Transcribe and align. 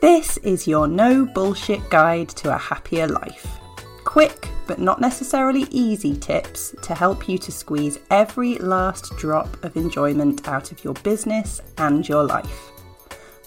This 0.00 0.38
is 0.38 0.66
your 0.66 0.88
no 0.88 1.26
bullshit 1.26 1.90
guide 1.90 2.30
to 2.30 2.54
a 2.54 2.56
happier 2.56 3.06
life. 3.06 3.58
Quick, 4.04 4.48
but 4.66 4.78
not 4.78 4.98
necessarily 4.98 5.66
easy 5.70 6.16
tips 6.16 6.74
to 6.80 6.94
help 6.94 7.28
you 7.28 7.36
to 7.36 7.52
squeeze 7.52 7.98
every 8.10 8.56
last 8.56 9.14
drop 9.18 9.62
of 9.62 9.76
enjoyment 9.76 10.48
out 10.48 10.72
of 10.72 10.82
your 10.82 10.94
business 10.94 11.60
and 11.76 12.08
your 12.08 12.24
life. 12.24 12.70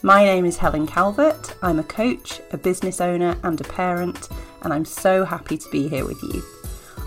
My 0.04 0.24
name 0.24 0.46
is 0.46 0.55
Helen 0.55 0.86
Calvert. 0.86 1.55
I'm 1.64 1.79
a 1.79 1.84
coach, 1.84 2.39
a 2.52 2.57
business 2.57 3.01
owner, 3.01 3.36
and 3.42 3.60
a 3.60 3.64
parent, 3.64 4.29
and 4.61 4.71
I'm 4.71 4.86
so 4.86 5.25
happy 5.25 5.57
to 5.57 5.70
be 5.71 5.88
here 5.88 6.06
with 6.06 6.21
you. 6.21 6.43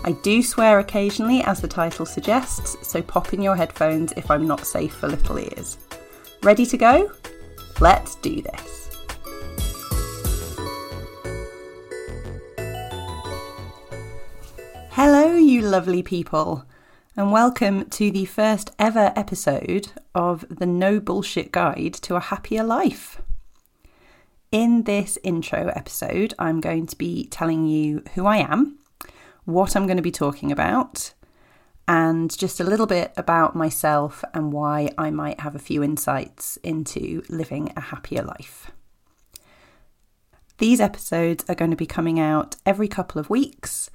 I 0.03 0.11
do 0.23 0.43
swear 0.43 0.79
occasionally, 0.79 1.41
as 1.43 1.61
the 1.61 1.69
title 1.69 2.05
suggests, 2.05 2.75
so 2.85 3.01
pop 3.01 3.33
in 3.33 3.41
your 3.41 3.55
headphones 3.55 4.11
if 4.17 4.29
I'm 4.29 4.45
not 4.45 4.67
safe 4.67 4.93
for 4.93 5.07
little 5.07 5.39
ears. 5.39 5.77
Ready 6.43 6.65
to 6.65 6.77
go? 6.77 7.13
Let's 7.79 8.15
do 8.15 8.41
this. 8.41 8.86
Hello, 14.99 15.35
you 15.35 15.61
lovely 15.61 16.01
people, 16.01 16.65
and 17.15 17.31
welcome 17.31 17.87
to 17.91 18.09
the 18.09 18.25
first 18.25 18.71
ever 18.79 19.13
episode 19.15 19.89
of 20.15 20.43
the 20.49 20.65
No 20.65 20.99
Bullshit 20.99 21.51
Guide 21.51 21.93
to 22.01 22.15
a 22.15 22.19
Happier 22.19 22.63
Life. 22.63 23.21
In 24.51 24.85
this 24.85 25.19
intro 25.21 25.67
episode, 25.75 26.33
I'm 26.39 26.59
going 26.61 26.87
to 26.87 26.95
be 26.95 27.27
telling 27.27 27.67
you 27.67 28.01
who 28.15 28.25
I 28.25 28.37
am, 28.37 28.79
what 29.45 29.75
I'm 29.75 29.85
going 29.85 29.97
to 29.97 30.01
be 30.01 30.09
talking 30.09 30.51
about, 30.51 31.13
and 31.87 32.35
just 32.35 32.59
a 32.59 32.63
little 32.63 32.87
bit 32.87 33.13
about 33.17 33.55
myself 33.55 34.23
and 34.33 34.51
why 34.51 34.89
I 34.97 35.11
might 35.11 35.41
have 35.41 35.53
a 35.53 35.59
few 35.59 35.83
insights 35.83 36.57
into 36.63 37.21
living 37.29 37.71
a 37.77 37.81
happier 37.81 38.23
life. 38.23 38.71
These 40.57 40.81
episodes 40.81 41.45
are 41.47 41.53
going 41.53 41.69
to 41.69 41.77
be 41.77 41.85
coming 41.85 42.19
out 42.19 42.55
every 42.65 42.87
couple 42.87 43.19
of 43.19 43.29
weeks 43.29 43.91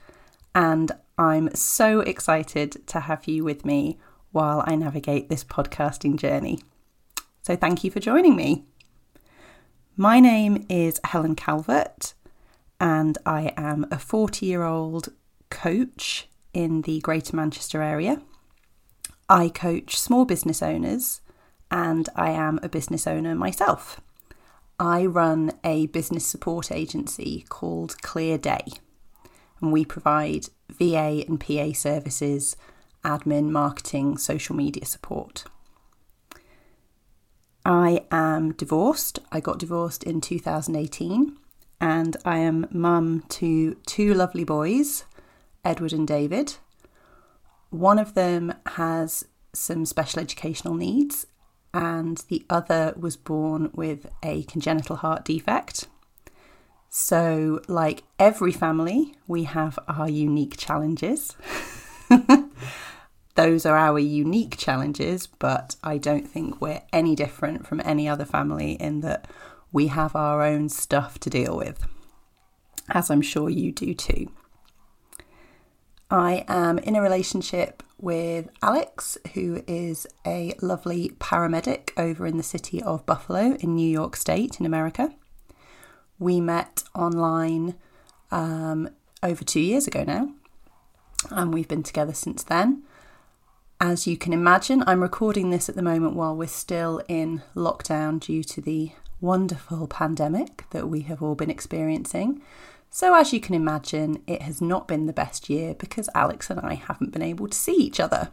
and 0.55 0.93
I'm 1.19 1.55
so 1.55 2.01
excited 2.01 2.87
to 2.89 3.01
have 3.01 3.27
you 3.27 3.45
with 3.45 3.65
me 3.65 3.99
while 4.33 4.63
I 4.67 4.75
navigate 4.77 5.29
this 5.29 5.45
podcasting 5.45 6.17
journey. 6.17 6.61
So, 7.43 7.57
thank 7.57 7.85
you 7.85 7.91
for 7.91 8.01
joining 8.01 8.37
me. 8.37 8.65
My 9.97 10.21
name 10.21 10.67
is 10.69 11.01
Helen 11.05 11.35
Calvert, 11.35 12.15
and 12.81 13.19
I 13.27 13.53
am 13.57 13.87
a 13.91 13.99
40 13.99 14.47
year 14.47 14.63
old 14.63 15.09
coach 15.51 16.29
in 16.55 16.83
the 16.83 17.01
Greater 17.01 17.37
Manchester 17.37 17.83
area. 17.83 18.23
I 19.29 19.49
coach 19.49 19.99
small 19.99 20.25
business 20.25 20.63
owners, 20.63 21.21
and 21.71 22.09
I 22.15 22.31
am 22.31 22.59
a 22.63 22.69
business 22.69 23.07
owner 23.07 23.35
myself. 23.35 24.01
I 24.79 25.07
run 25.07 25.53
a 25.63 25.87
business 25.87 26.27
support 26.27 26.73
agency 26.73 27.45
called 27.49 28.01
Clear 28.03 28.39
Day 28.39 28.67
and 29.63 29.73
we 29.73 29.85
provide 29.85 30.49
VA 30.69 31.25
and 31.27 31.41
PA 31.41 31.73
services, 31.73 32.57
admin, 33.05 33.51
marketing, 33.51 34.19
social 34.19 34.55
media 34.55 34.85
support. 34.85 35.45
I 37.65 38.05
am 38.11 38.53
divorced. 38.53 39.21
I 39.31 39.41
got 39.41 39.61
divorced 39.61 40.03
in 40.03 40.21
2018 40.21 41.37
and 41.81 42.17
I 42.25 42.39
am 42.39 42.67
mum 42.71 43.25
to 43.29 43.75
two 43.87 44.15
lovely 44.15 44.45
boys, 44.45 45.05
Edward 45.65 45.93
and 45.93 46.07
David. 46.07 46.57
One 47.71 47.99
of 47.99 48.15
them 48.15 48.55
has 48.77 49.25
some 49.53 49.85
special 49.87 50.21
educational 50.21 50.75
needs, 50.75 51.27
and 51.75 52.19
the 52.29 52.45
other 52.49 52.95
was 52.97 53.17
born 53.17 53.71
with 53.75 54.07
a 54.23 54.45
congenital 54.45 54.97
heart 54.97 55.25
defect. 55.25 55.89
So, 56.95 57.63
like 57.69 58.03
every 58.19 58.53
family, 58.53 59.15
we 59.27 59.45
have 59.45 59.79
our 59.89 60.11
unique 60.11 60.59
challenges. 60.59 61.35
Those 63.35 63.65
are 63.65 63.79
our 63.79 63.99
unique 63.99 64.59
challenges, 64.59 65.27
but 65.27 65.77
I 65.83 65.97
don't 65.97 66.29
think 66.29 66.61
we're 66.61 66.83
any 66.93 67.17
different 67.17 67.67
from 67.67 67.81
any 67.83 68.11
other 68.11 68.27
family 68.27 68.73
in 68.73 69.01
that 69.01 69.27
we 69.73 69.87
have 69.87 70.15
our 70.15 70.43
own 70.43 70.69
stuff 70.69 71.19
to 71.21 71.31
deal 71.31 71.57
with, 71.57 71.87
as 72.91 73.11
I'm 73.11 73.23
sure 73.23 73.49
you 73.49 73.73
do 73.73 73.95
too. 73.95 74.31
I 76.11 76.45
am 76.47 76.79
in 76.79 76.95
a 76.95 77.01
relationship 77.01 77.83
with 77.97 78.51
Alex, 78.61 79.17
who 79.33 79.63
is 79.67 80.07
a 80.27 80.53
lovely 80.61 81.09
paramedic 81.19 81.93
over 81.97 82.27
in 82.27 82.37
the 82.37 82.43
city 82.43 82.83
of 82.83 83.07
Buffalo 83.07 83.57
in 83.61 83.77
New 83.77 83.89
York 83.89 84.15
State 84.15 84.61
in 84.61 84.67
America. 84.67 85.15
We 86.23 86.41
met 86.41 86.85
online 86.95 87.75
um, 88.31 88.91
over 89.25 89.43
two 89.43 89.59
years 89.59 89.89
ago 89.89 90.05
now, 90.05 90.31
and 91.31 91.53
we've 91.53 91.67
been 91.67 91.83
together 91.83 92.15
since 92.15 92.45
then. 92.45 92.85
As 93.81 94.07
you 94.07 94.17
can 94.17 94.33
imagine, 94.33 94.85
I'm 94.87 95.03
recording 95.03 95.51
this 95.51 95.69
at 95.69 95.75
the 95.75 95.83
moment 95.83 96.15
while 96.15 96.37
we're 96.37 96.47
still 96.47 97.03
in 97.09 97.43
lockdown 97.57 98.21
due 98.21 98.45
to 98.45 98.61
the 98.61 98.93
wonderful 99.21 99.89
pandemic 99.89 100.71
that 100.71 100.89
we 100.89 101.01
have 101.01 101.25
all 101.25 101.35
been 101.35 101.51
experiencing. 101.51 102.41
So, 102.89 103.17
as 103.17 103.33
you 103.33 103.41
can 103.41 103.57
imagine, 103.57 104.23
it 104.29 104.43
has 104.43 104.61
not 104.61 104.87
been 104.87 105.07
the 105.07 105.13
best 105.13 105.51
year 105.51 105.75
because 105.75 106.09
Alex 106.15 106.51
and 106.51 106.61
I 106.61 106.75
haven't 106.75 107.11
been 107.11 107.23
able 107.23 107.49
to 107.49 107.59
see 107.59 107.75
each 107.75 107.99
other. 107.99 108.31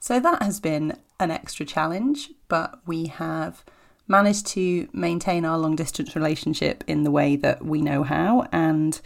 So, 0.00 0.18
that 0.18 0.42
has 0.42 0.60
been 0.60 0.96
an 1.20 1.30
extra 1.30 1.66
challenge, 1.66 2.30
but 2.48 2.80
we 2.86 3.08
have 3.08 3.62
managed 4.08 4.46
to 4.48 4.88
maintain 4.92 5.44
our 5.44 5.58
long 5.58 5.76
distance 5.76 6.14
relationship 6.14 6.84
in 6.86 7.02
the 7.02 7.10
way 7.10 7.36
that 7.36 7.64
we 7.64 7.80
know 7.80 8.02
how. 8.02 8.46
And 8.52 9.00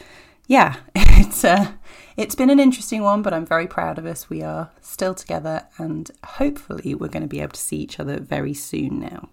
yeah, 0.46 0.76
it's 0.94 1.44
uh, 1.44 1.72
it's 2.16 2.34
been 2.34 2.50
an 2.50 2.60
interesting 2.60 3.02
one, 3.02 3.22
but 3.22 3.32
I'm 3.34 3.46
very 3.46 3.66
proud 3.66 3.98
of 3.98 4.06
us. 4.06 4.30
We 4.30 4.42
are 4.42 4.70
still 4.80 5.14
together, 5.14 5.66
and 5.78 6.10
hopefully, 6.24 6.94
we're 6.94 7.08
going 7.08 7.22
to 7.22 7.28
be 7.28 7.40
able 7.40 7.52
to 7.52 7.60
see 7.60 7.76
each 7.76 8.00
other 8.00 8.20
very 8.20 8.54
soon 8.54 9.00
now. 9.00 9.28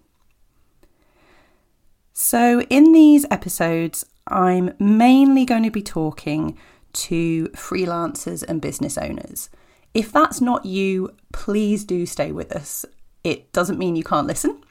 So, 2.14 2.62
in 2.70 2.92
these 2.92 3.26
episodes, 3.32 4.06
I'm 4.28 4.74
mainly 4.80 5.46
going 5.46 5.64
to 5.64 5.72
be 5.72 5.82
talking 5.82 6.58
to 6.94 7.46
freelancers 7.50 8.44
and 8.48 8.62
business 8.62 8.98
owners. 8.98 9.50
If 9.94 10.12
that's 10.12 10.42
not 10.42 10.66
you, 10.66 11.16
please 11.32 11.84
do 11.84 12.06
stay 12.06 12.32
with 12.32 12.52
us. 12.52 12.86
It 13.24 13.52
doesn't 13.52 13.80
mean 13.80 13.96
you 13.96 14.04
can't 14.04 14.28
listen. 14.28 14.64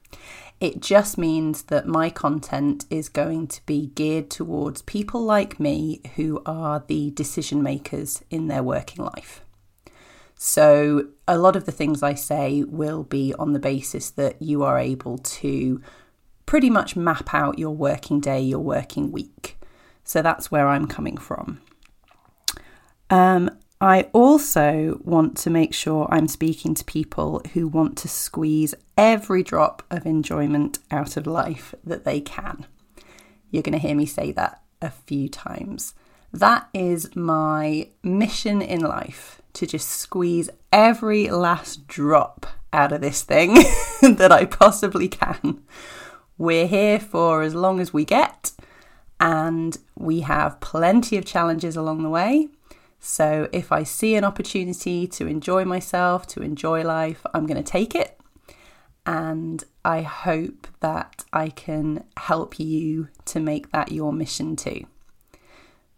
It 0.63 0.79
just 0.79 1.19
means 1.19 1.63
that 1.65 1.89
my 1.89 2.09
content 2.09 2.85
is 2.89 3.09
going 3.09 3.49
to 3.49 3.67
be 3.67 3.89
geared 3.97 4.31
towards 4.31 4.83
people 4.83 5.21
like 5.21 5.59
me 5.59 6.01
who 6.15 6.41
are 6.47 6.85
the 6.87 7.11
decision 7.11 7.65
makers 7.65 8.23
in 8.31 8.47
their 8.47 8.63
working 8.63 9.05
life. 9.05 9.41
So, 10.37 11.09
a 11.27 11.37
lot 11.37 11.57
of 11.57 11.65
the 11.65 11.73
things 11.73 12.01
I 12.01 12.15
say 12.15 12.63
will 12.63 13.03
be 13.03 13.35
on 13.41 13.55
the 13.55 13.59
basis 13.59 14.11
that 14.11 14.41
you 14.41 14.63
are 14.63 14.79
able 14.79 15.19
to 15.19 15.83
pretty 16.47 16.71
much 16.71 16.95
map 16.95 17.35
out 17.35 17.59
your 17.59 17.75
working 17.75 18.21
day, 18.21 18.41
your 18.41 18.61
working 18.61 19.11
week. 19.11 19.59
So, 20.05 20.23
that's 20.23 20.53
where 20.53 20.69
I'm 20.69 20.87
coming 20.87 21.17
from. 21.17 21.61
Um, 23.11 23.51
I 23.83 24.03
also 24.13 25.01
want 25.03 25.37
to 25.39 25.51
make 25.51 25.75
sure 25.75 26.07
I'm 26.09 26.29
speaking 26.29 26.73
to 26.75 26.85
people 26.85 27.43
who 27.53 27.67
want 27.67 27.99
to 27.99 28.09
squeeze 28.09 28.77
every 28.97 29.43
drop 29.43 29.83
of 29.91 30.07
enjoyment 30.07 30.79
out 30.93 31.17
of 31.17 31.27
life 31.27 31.75
that 31.83 32.05
they 32.05 32.21
can. 32.21 32.65
You're 33.51 33.65
going 33.65 33.73
to 33.73 33.85
hear 33.85 33.97
me 33.97 34.07
say 34.07 34.31
that 34.31 34.63
a 34.81 34.91
few 34.91 35.29
times. 35.29 35.95
That 36.33 36.69
is 36.73 37.17
my 37.17 37.89
mission 38.05 38.63
in 38.63 38.83
life 38.83 39.43
to 39.55 39.67
just 39.67 39.89
squeeze 39.89 40.49
every 40.73 41.29
last 41.29 41.89
drop 41.89 42.47
out 42.73 42.93
of 42.93 43.01
this 43.01 43.23
thing 43.23 43.55
that 44.03 44.31
I 44.31 44.45
possibly 44.45 45.09
can. 45.09 45.61
We're 46.39 46.69
here 46.69 47.01
for 47.01 47.43
as 47.43 47.57
long 47.57 47.81
as 47.81 47.93
we 47.93 48.05
get, 48.05 48.53
and 49.19 49.77
we 49.97 50.21
have 50.21 50.61
plenty 50.61 51.17
of 51.17 51.25
challenges 51.25 51.75
along 51.75 52.05
the 52.05 52.11
way. 52.11 52.49
So 53.05 53.49
if 53.51 53.73
I 53.73 53.83
see 53.83 54.15
an 54.15 54.23
opportunity 54.23 55.09
to 55.09 55.27
enjoy 55.27 55.65
myself, 55.65 56.25
to 56.29 56.41
enjoy 56.41 56.85
life, 56.85 57.27
I'm 57.35 57.47
going 57.47 57.63
to 57.63 57.69
take 57.69 57.97
it. 57.97 58.17
And 59.05 59.65
I 59.85 60.03
hope 60.03 60.69
that 60.79 61.25
I 61.33 61.49
can 61.49 62.05
help 62.17 62.61
you 62.61 63.09
to 63.25 63.41
make 63.41 63.73
that 63.73 63.91
your 63.91 64.13
mission 64.13 64.55
too. 64.55 64.87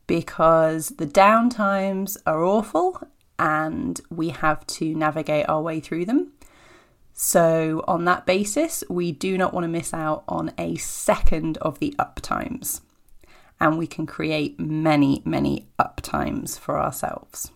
Because 0.07 0.89
the 0.97 1.07
downtimes 1.07 2.17
are 2.27 2.43
awful 2.43 3.07
and 3.39 4.01
we 4.09 4.31
have 4.31 4.67
to 4.69 4.95
navigate 4.95 5.47
our 5.47 5.61
way 5.61 5.81
through 5.81 6.07
them. 6.07 6.33
So, 7.13 7.85
on 7.87 8.07
that 8.07 8.25
basis, 8.25 8.83
we 8.89 9.13
do 9.13 9.37
not 9.37 9.53
want 9.53 9.65
to 9.65 9.69
miss 9.69 9.93
out 9.93 10.25
on 10.27 10.53
a 10.57 10.77
second 10.77 11.59
of 11.59 11.81
the 11.81 11.95
up 11.99 12.21
times 12.23 12.81
and 13.65 13.79
we 13.79 13.87
can 13.87 14.05
create 14.05 14.61
many, 14.61 15.23
many 15.25 15.67
uptimes 15.79 16.59
for 16.59 16.79
ourselves. 16.79 17.51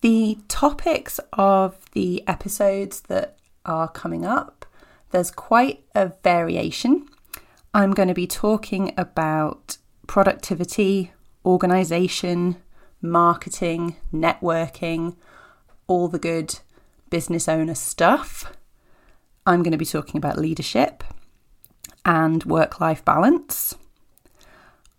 The 0.00 0.38
topics 0.48 1.20
of 1.34 1.76
the 1.92 2.26
episodes 2.26 3.02
that 3.02 3.36
are 3.66 3.88
coming 3.88 4.24
up, 4.24 4.64
there's 5.10 5.30
quite 5.30 5.84
a 5.94 6.12
variation. 6.24 7.06
I'm 7.74 7.92
going 7.92 8.08
to 8.08 8.14
be 8.14 8.26
talking 8.26 8.94
about 8.96 9.76
productivity, 10.06 11.12
organization, 11.44 12.56
marketing, 13.02 13.96
networking, 14.14 15.14
all 15.86 16.08
the 16.08 16.18
good 16.18 16.58
business 17.10 17.48
owner 17.48 17.74
stuff. 17.74 18.50
I'm 19.44 19.62
going 19.62 19.72
to 19.72 19.78
be 19.78 19.84
talking 19.84 20.16
about 20.16 20.38
leadership 20.38 21.04
and 22.04 22.44
work 22.44 22.80
life 22.80 23.04
balance. 23.04 23.76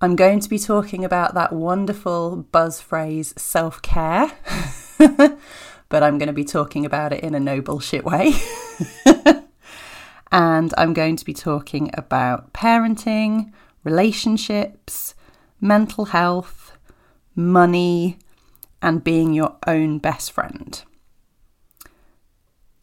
I'm 0.01 0.15
going 0.15 0.41
to 0.41 0.49
be 0.49 0.59
talking 0.59 1.05
about 1.05 1.33
that 1.33 1.53
wonderful 1.53 2.47
buzz 2.51 2.81
phrase 2.81 3.33
self 3.37 3.81
care, 3.81 4.31
but 4.97 6.03
I'm 6.03 6.17
going 6.17 6.27
to 6.27 6.33
be 6.33 6.43
talking 6.43 6.85
about 6.85 7.13
it 7.13 7.23
in 7.23 7.33
a 7.33 7.39
no 7.39 7.61
bullshit 7.61 8.03
way. 8.03 8.33
and 10.31 10.73
I'm 10.77 10.93
going 10.93 11.15
to 11.15 11.23
be 11.23 11.33
talking 11.33 11.89
about 11.93 12.51
parenting, 12.51 13.53
relationships, 13.83 15.15
mental 15.61 16.05
health, 16.05 16.73
money, 17.35 18.17
and 18.81 19.03
being 19.03 19.33
your 19.33 19.55
own 19.65 19.99
best 19.99 20.33
friend. 20.33 20.83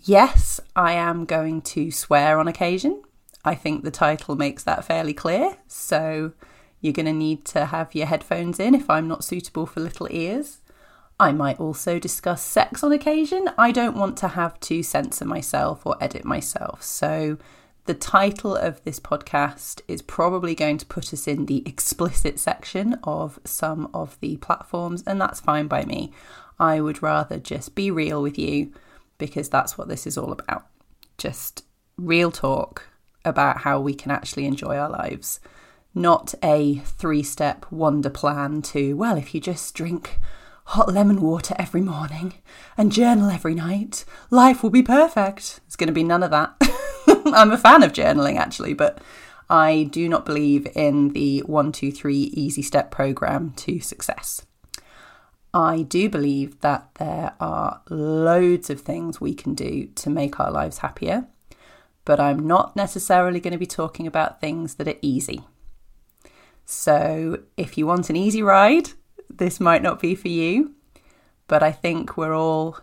Yes, 0.02 0.61
I 0.75 0.93
am 0.93 1.26
going 1.26 1.61
to 1.62 1.90
swear 1.90 2.38
on 2.38 2.49
occasion. 2.49 3.02
I 3.45 3.55
think 3.55 3.85
the 3.85 3.91
title 3.91 4.37
makes 4.37 4.65
that 4.65 4.85
fairly 4.85 5.15
clear. 5.15 5.57
So 5.67 6.33
you're 6.81 6.93
going 6.93 7.07
to 7.07 7.13
need 7.13 7.45
to 7.47 7.67
have 7.67 7.95
your 7.95 8.07
headphones 8.07 8.59
in 8.59 8.75
if 8.75 8.89
I'm 8.89 9.09
not 9.09 9.25
suitable 9.25 9.67
for 9.67 9.81
little 9.81 10.09
ears. 10.11 10.59
I 11.19 11.33
might 11.33 11.61
also 11.61 11.99
discuss 11.99 12.43
sex 12.43 12.83
on 12.83 12.93
occasion. 12.93 13.51
I 13.59 13.73
don't 13.73 13.97
want 13.97 14.17
to 14.19 14.29
have 14.29 14.59
to 14.61 14.83
censor 14.83 15.27
myself 15.27 15.85
or 15.85 15.97
edit 16.01 16.25
myself. 16.25 16.83
So 16.83 17.37
the 17.85 17.95
title 17.95 18.57
of 18.57 18.83
this 18.85 18.99
podcast 19.01 19.83
is 19.87 20.01
probably 20.01 20.55
going 20.55 20.79
to 20.79 20.87
put 20.87 21.13
us 21.13 21.27
in 21.27 21.47
the 21.47 21.63
explicit 21.67 22.39
section 22.39 22.99
of 23.05 23.39
some 23.45 23.91
of 23.93 24.19
the 24.21 24.37
platforms, 24.39 25.03
and 25.07 25.21
that's 25.21 25.41
fine 25.41 25.67
by 25.67 25.85
me. 25.85 26.13
I 26.59 26.81
would 26.81 27.03
rather 27.03 27.39
just 27.39 27.75
be 27.75 27.91
real 27.91 28.23
with 28.23 28.39
you 28.39 28.73
because 29.19 29.49
that's 29.49 29.77
what 29.77 29.89
this 29.89 30.07
is 30.07 30.17
all 30.17 30.33
about. 30.33 30.67
Just 31.19 31.65
real 31.99 32.31
talk 32.31 32.90
about 33.25 33.58
how 33.58 33.81
we 33.81 33.94
can 33.94 34.11
actually 34.11 34.46
enjoy 34.46 34.76
our 34.76 34.90
lives, 34.90 35.40
not 35.94 36.34
a 36.43 36.76
three 36.78 37.22
step 37.22 37.67
wonder 37.70 38.11
plan 38.11 38.62
to, 38.62 38.94
well, 38.94 39.17
if 39.17 39.34
you 39.34 39.40
just 39.40 39.75
drink 39.75 40.19
hot 40.67 40.93
lemon 40.93 41.20
water 41.20 41.55
every 41.58 41.81
morning 41.81 42.34
and 42.76 42.93
journal 42.93 43.31
every 43.31 43.55
night, 43.55 44.05
life 44.31 44.62
will 44.62 44.70
be 44.70 44.82
perfect. 44.82 45.61
It's 45.67 45.76
going 45.76 45.88
to 45.88 45.93
be 45.93 46.05
none 46.05 46.22
of 46.22 46.31
that. 46.31 46.55
I'm 47.26 47.50
a 47.50 47.58
fan 47.58 47.82
of 47.82 47.93
journaling 47.93 48.37
actually, 48.37 48.75
but 48.75 49.02
I 49.49 49.88
do 49.90 50.08
not 50.08 50.25
believe 50.25 50.69
in 50.76 51.08
the 51.08 51.40
one, 51.40 51.72
two, 51.72 51.90
three 51.90 52.31
easy 52.34 52.62
step 52.62 52.93
program 52.93 53.52
to 53.56 53.81
success. 53.81 54.46
I 55.52 55.82
do 55.82 56.08
believe 56.08 56.61
that 56.61 56.88
there 56.94 57.34
are 57.40 57.82
loads 57.90 58.70
of 58.70 58.81
things 58.81 59.20
we 59.20 59.34
can 59.34 59.55
do 59.55 59.87
to 59.96 60.08
make 60.08 60.38
our 60.38 60.52
lives 60.52 60.78
happier, 60.78 61.26
but 62.05 62.20
I'm 62.20 62.47
not 62.47 62.76
necessarily 62.76 63.41
going 63.41 63.52
to 63.52 63.58
be 63.58 63.67
talking 63.67 64.06
about 64.06 64.41
things 64.41 64.76
that 64.76 64.88
are 64.88 64.99
easy. 65.02 65.44
So, 66.64 67.43
if 67.56 67.76
you 67.76 67.87
want 67.87 68.11
an 68.11 68.17
easy 68.17 68.43
ride, 68.43 68.91
this 69.29 69.61
might 69.61 69.82
not 69.82 70.00
be 70.00 70.14
for 70.14 70.29
you, 70.29 70.75
but 71.47 71.62
I 71.62 71.73
think 71.73 72.17
we're 72.17 72.35
all 72.35 72.79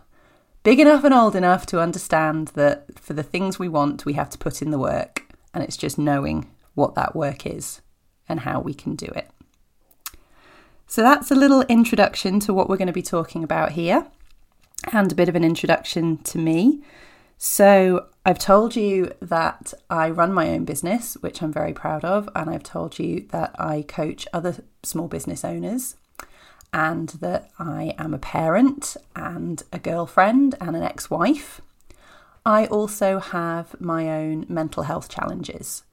big 0.62 0.80
enough 0.80 1.04
and 1.04 1.14
old 1.14 1.34
enough 1.34 1.64
to 1.66 1.80
understand 1.80 2.48
that 2.48 2.98
for 2.98 3.14
the 3.14 3.22
things 3.22 3.58
we 3.58 3.68
want, 3.68 4.04
we 4.04 4.12
have 4.14 4.30
to 4.30 4.38
put 4.38 4.60
in 4.60 4.70
the 4.70 4.78
work, 4.78 5.34
and 5.54 5.64
it's 5.64 5.76
just 5.76 5.98
knowing 5.98 6.50
what 6.74 6.94
that 6.94 7.16
work 7.16 7.46
is 7.46 7.80
and 8.28 8.40
how 8.40 8.60
we 8.60 8.74
can 8.74 8.94
do 8.94 9.06
it. 9.06 9.30
So 10.86 11.02
that's 11.02 11.30
a 11.30 11.34
little 11.34 11.62
introduction 11.62 12.40
to 12.40 12.54
what 12.54 12.68
we're 12.68 12.76
going 12.76 12.86
to 12.86 12.92
be 12.92 13.02
talking 13.02 13.44
about 13.44 13.72
here 13.72 14.06
and 14.92 15.10
a 15.10 15.14
bit 15.14 15.28
of 15.28 15.36
an 15.36 15.44
introduction 15.44 16.18
to 16.18 16.38
me. 16.38 16.82
So, 17.36 18.06
I've 18.28 18.38
told 18.38 18.76
you 18.76 19.14
that 19.22 19.72
I 19.88 20.10
run 20.10 20.34
my 20.34 20.50
own 20.50 20.66
business, 20.66 21.14
which 21.22 21.40
I'm 21.40 21.50
very 21.50 21.72
proud 21.72 22.04
of, 22.04 22.28
and 22.36 22.50
I've 22.50 22.62
told 22.62 22.98
you 22.98 23.26
that 23.30 23.58
I 23.58 23.86
coach 23.88 24.28
other 24.34 24.62
small 24.82 25.08
business 25.08 25.46
owners, 25.46 25.96
and 26.70 27.08
that 27.20 27.48
I 27.58 27.94
am 27.96 28.12
a 28.12 28.18
parent 28.18 28.98
and 29.16 29.62
a 29.72 29.78
girlfriend 29.78 30.56
and 30.60 30.76
an 30.76 30.82
ex 30.82 31.08
wife. 31.08 31.62
I 32.44 32.66
also 32.66 33.18
have 33.18 33.80
my 33.80 34.10
own 34.10 34.44
mental 34.46 34.82
health 34.82 35.08
challenges. 35.08 35.84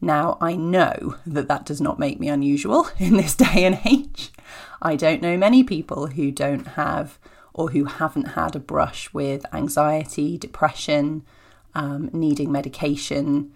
Now, 0.00 0.38
I 0.40 0.56
know 0.56 1.14
that 1.24 1.46
that 1.46 1.66
does 1.66 1.80
not 1.80 2.00
make 2.00 2.18
me 2.18 2.28
unusual 2.28 2.88
in 2.98 3.16
this 3.16 3.36
day 3.36 3.64
and 3.64 3.78
age. 3.84 4.32
I 4.82 4.96
don't 4.96 5.22
know 5.22 5.36
many 5.36 5.62
people 5.62 6.08
who 6.08 6.32
don't 6.32 6.66
have 6.66 7.20
or 7.54 7.70
who 7.70 7.84
haven't 7.84 8.30
had 8.30 8.56
a 8.56 8.58
brush 8.58 9.14
with 9.14 9.46
anxiety, 9.54 10.36
depression, 10.36 11.22
um, 11.76 12.08
needing 12.12 12.50
medication, 12.50 13.52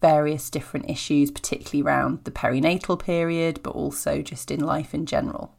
various 0.00 0.48
different 0.48 0.88
issues, 0.88 1.30
particularly 1.30 1.82
around 1.86 2.24
the 2.24 2.30
perinatal 2.30 2.98
period, 2.98 3.60
but 3.62 3.70
also 3.72 4.22
just 4.22 4.50
in 4.50 4.60
life 4.60 4.94
in 4.94 5.04
general. 5.04 5.54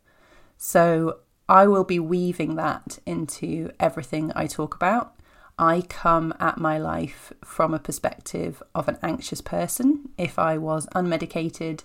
So 0.58 1.20
I 1.48 1.68
will 1.68 1.84
be 1.84 2.00
weaving 2.00 2.56
that 2.56 2.98
into 3.06 3.72
everything 3.80 4.32
I 4.36 4.48
talk 4.48 4.74
about. 4.74 5.16
I 5.60 5.84
come 5.88 6.34
at 6.40 6.58
my 6.58 6.80
life 6.80 7.34
from 7.46 7.72
a 7.74 7.80
perspective 7.80 8.64
of 8.74 8.88
an 8.88 8.98
anxious 9.04 9.42
person. 9.42 10.10
If 10.18 10.40
I 10.40 10.58
was 10.58 10.88
unmedicated 10.96 11.84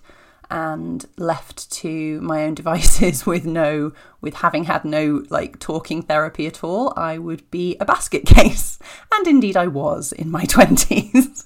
and 0.49 1.05
left 1.17 1.69
to 1.71 2.21
my 2.21 2.43
own 2.43 2.53
devices 2.53 3.25
with 3.25 3.45
no 3.45 3.91
with 4.21 4.35
having 4.35 4.65
had 4.65 4.85
no 4.85 5.23
like 5.29 5.59
talking 5.59 6.01
therapy 6.01 6.47
at 6.47 6.63
all 6.63 6.93
i 6.95 7.17
would 7.17 7.49
be 7.51 7.75
a 7.79 7.85
basket 7.85 8.25
case 8.25 8.79
and 9.13 9.27
indeed 9.27 9.57
i 9.57 9.67
was 9.67 10.11
in 10.11 10.29
my 10.29 10.43
20s 10.45 11.45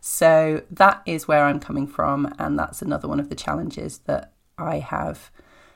so 0.00 0.62
that 0.70 1.02
is 1.06 1.26
where 1.26 1.44
i'm 1.44 1.60
coming 1.60 1.86
from 1.86 2.32
and 2.38 2.58
that's 2.58 2.82
another 2.82 3.08
one 3.08 3.20
of 3.20 3.28
the 3.28 3.34
challenges 3.34 3.98
that 4.06 4.32
i 4.58 4.78
have 4.78 5.30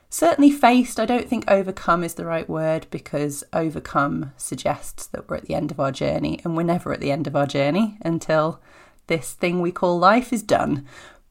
certainly 0.09 0.51
faced. 0.51 0.99
I 0.99 1.05
don't 1.05 1.27
think 1.27 1.49
overcome 1.49 2.03
is 2.03 2.13
the 2.15 2.25
right 2.25 2.47
word 2.47 2.87
because 2.89 3.43
overcome 3.53 4.33
suggests 4.37 5.07
that 5.07 5.29
we're 5.29 5.37
at 5.37 5.45
the 5.45 5.55
end 5.55 5.71
of 5.71 5.79
our 5.79 5.91
journey, 5.91 6.39
and 6.43 6.55
we're 6.55 6.63
never 6.63 6.93
at 6.93 6.99
the 6.99 7.11
end 7.11 7.27
of 7.27 7.35
our 7.35 7.47
journey 7.47 7.97
until 8.01 8.61
this 9.07 9.33
thing 9.33 9.61
we 9.61 9.71
call 9.71 9.97
life 9.99 10.31
is 10.33 10.43
done. 10.43 10.85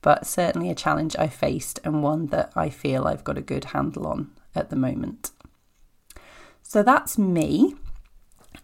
But 0.06 0.24
certainly 0.24 0.70
a 0.70 0.74
challenge 0.76 1.16
I 1.18 1.26
faced 1.26 1.80
and 1.82 2.00
one 2.00 2.26
that 2.26 2.52
I 2.54 2.70
feel 2.70 3.08
I've 3.08 3.24
got 3.24 3.36
a 3.36 3.40
good 3.40 3.64
handle 3.64 4.06
on 4.06 4.30
at 4.54 4.70
the 4.70 4.76
moment. 4.76 5.32
So 6.62 6.84
that's 6.84 7.18
me. 7.18 7.74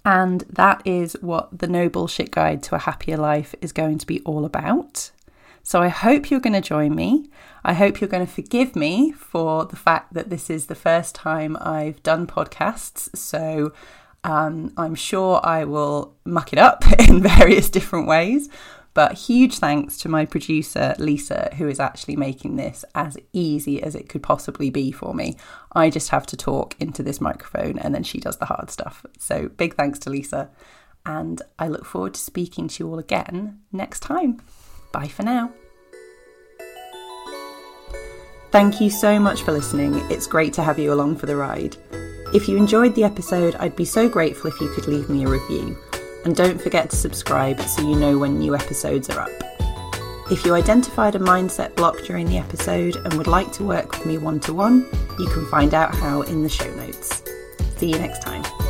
And 0.05 0.43
that 0.43 0.83
is 0.85 1.17
what 1.21 1.59
the 1.59 1.67
No 1.67 1.89
Bullshit 1.89 2.31
Guide 2.31 2.63
to 2.63 2.77
a 2.77 2.79
Happier 2.79 3.17
Life 3.17 3.57
is 3.61 3.73
going 3.73 3.99
to 3.99 4.07
be 4.07 4.21
all 4.21 4.45
about. 4.45 5.11
So 5.65 5.83
I 5.83 5.89
hope 5.89 6.31
you're 6.31 6.39
going 6.39 6.53
to 6.53 6.61
join 6.61 6.95
me. 6.95 7.29
I 7.65 7.73
hope 7.73 8.01
you're 8.01 8.07
going 8.07 8.25
to 8.25 8.33
forgive 8.33 8.77
me 8.77 9.11
for 9.11 9.65
the 9.65 9.75
fact 9.75 10.15
that 10.15 10.31
this 10.31 10.49
is 10.49 10.67
the 10.67 10.77
first 10.77 11.13
time 11.13 11.57
I've 11.61 12.01
done 12.05 12.29
podcasts. 12.29 13.17
So 13.17 13.73
um, 14.23 14.73
I'm 14.77 14.95
sure 14.95 15.41
I 15.43 15.65
will 15.65 16.15
muck 16.25 16.53
it 16.53 16.61
up 16.61 16.85
in 17.09 17.21
various 17.21 17.69
different 17.69 18.07
ways. 18.07 18.49
But 18.95 19.15
huge 19.15 19.59
thanks 19.59 19.97
to 19.99 20.09
my 20.09 20.27
producer, 20.27 20.95
Lisa, 20.99 21.51
who 21.57 21.69
is 21.69 21.81
actually 21.81 22.17
making 22.17 22.57
this 22.57 22.85
as 22.95 23.17
easy 23.33 23.83
as 23.83 23.95
it 23.95 24.09
could 24.09 24.23
possibly 24.23 24.69
be 24.69 24.93
for 24.93 25.15
me. 25.15 25.37
I 25.73 25.89
just 25.89 26.11
have 26.11 26.27
to 26.27 26.37
talk 26.37 26.77
into 26.79 27.03
this 27.03 27.21
microphone 27.21 27.79
and 27.79 27.95
then 27.95 28.03
she 28.03 28.21
does 28.21 28.37
the 28.37 28.47
hard 28.47 28.71
stuff. 28.71 29.07
So 29.19 29.49
big 29.49 29.75
thanks 29.77 29.99
to 30.01 30.11
Lisa. 30.11 30.51
And 31.07 31.41
I 31.59 31.69
look 31.69 31.85
forward 31.85 32.15
to 32.15 32.21
speaking 32.21 32.69
to 32.69 32.85
you 32.85 32.91
all 32.91 32.99
again 32.99 33.61
next 33.73 34.01
time. 34.01 34.43
Bye 34.93 35.09
for 35.09 35.23
now. 35.23 35.53
Thank 38.51 38.83
you 38.83 38.91
so 38.91 39.19
much 39.19 39.43
for 39.43 39.53
listening. 39.53 39.95
It's 40.11 40.27
great 40.27 40.53
to 40.55 40.63
have 40.63 40.79
you 40.79 40.93
along 40.93 41.17
for 41.17 41.25
the 41.25 41.37
ride. 41.37 41.77
If 42.35 42.49
you 42.49 42.59
enjoyed 42.59 42.95
the 42.95 43.05
episode, 43.05 43.55
I'd 43.57 43.77
be 43.77 43.87
so 43.87 44.09
grateful 44.11 44.51
if 44.51 44.61
you 44.61 44.69
could 44.75 44.87
leave 44.87 45.09
me 45.09 45.25
a 45.25 45.29
review. 45.29 45.79
And 46.25 46.37
don't 46.37 46.61
forget 46.61 46.91
to 46.91 46.97
subscribe 46.97 47.61
so 47.61 47.83
you 47.83 47.97
know 47.97 48.19
when 48.19 48.39
new 48.39 48.55
episodes 48.55 49.11
are 49.11 49.21
up. 49.21 49.31
If 50.31 50.47
you 50.47 50.55
identified 50.55 51.15
a 51.15 51.19
mindset 51.19 51.75
block 51.75 51.99
during 52.05 52.27
the 52.27 52.39
episode 52.39 52.97
and 52.97 53.13
would 53.15 53.27
like 53.27 53.53
to 53.53 53.65
work 53.65 53.91
with 53.91 54.07
me 54.07 54.19
one 54.19 54.41
to 54.41 54.55
one, 54.55 54.87
you 55.19 55.29
can 55.29 55.47
find 55.47 55.75
out 55.75 55.95
how 55.95 56.23
in 56.23 56.43
the 56.43 56.49
show 56.49 56.73
notes. 56.75 57.23
See 57.77 57.91
you 57.91 57.99
next 57.99 58.23
time. 58.23 58.62